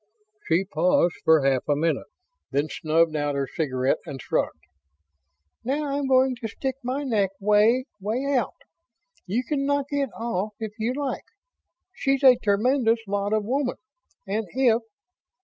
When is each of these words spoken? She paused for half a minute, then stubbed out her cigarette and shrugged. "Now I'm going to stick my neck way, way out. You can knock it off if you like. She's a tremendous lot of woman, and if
She 0.47 0.65
paused 0.65 1.17
for 1.23 1.45
half 1.45 1.69
a 1.69 1.75
minute, 1.75 2.07
then 2.49 2.69
stubbed 2.69 3.15
out 3.15 3.35
her 3.35 3.45
cigarette 3.45 3.99
and 4.03 4.19
shrugged. 4.19 4.63
"Now 5.63 5.95
I'm 5.95 6.07
going 6.07 6.35
to 6.37 6.47
stick 6.47 6.73
my 6.83 7.03
neck 7.03 7.29
way, 7.39 7.85
way 7.99 8.25
out. 8.35 8.55
You 9.27 9.43
can 9.47 9.63
knock 9.63 9.85
it 9.91 10.09
off 10.19 10.55
if 10.59 10.71
you 10.79 10.95
like. 10.95 11.25
She's 11.93 12.23
a 12.23 12.35
tremendous 12.35 13.01
lot 13.05 13.31
of 13.31 13.45
woman, 13.45 13.77
and 14.25 14.47
if 14.53 14.81